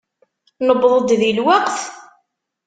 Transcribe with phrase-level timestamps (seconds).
[0.67, 1.79] Newweḍ-d di lweqt?